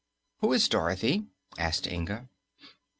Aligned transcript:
"Who 0.39 0.51
is 0.53 0.67
Dorothy?" 0.67 1.27
asked 1.59 1.85
Inga. 1.85 2.27